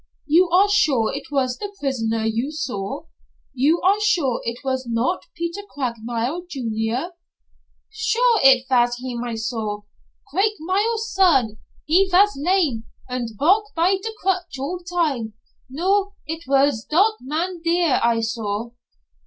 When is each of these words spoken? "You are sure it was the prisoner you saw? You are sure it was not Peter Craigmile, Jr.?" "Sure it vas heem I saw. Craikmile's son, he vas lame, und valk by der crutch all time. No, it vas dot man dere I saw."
"You 0.25 0.49
are 0.49 0.67
sure 0.67 1.13
it 1.13 1.27
was 1.31 1.59
the 1.59 1.75
prisoner 1.79 2.23
you 2.25 2.49
saw? 2.51 3.05
You 3.53 3.79
are 3.81 3.99
sure 3.99 4.41
it 4.45 4.63
was 4.63 4.87
not 4.87 5.27
Peter 5.37 5.61
Craigmile, 5.69 6.43
Jr.?" 6.49 7.13
"Sure 7.91 8.39
it 8.43 8.65
vas 8.67 8.95
heem 8.95 9.23
I 9.23 9.35
saw. 9.35 9.83
Craikmile's 10.33 11.13
son, 11.13 11.57
he 11.85 12.09
vas 12.09 12.35
lame, 12.35 12.85
und 13.07 13.29
valk 13.37 13.65
by 13.75 13.97
der 14.01 14.09
crutch 14.19 14.57
all 14.57 14.79
time. 14.79 15.33
No, 15.69 16.15
it 16.25 16.45
vas 16.47 16.83
dot 16.83 17.17
man 17.21 17.61
dere 17.61 17.99
I 18.03 18.21
saw." 18.21 18.71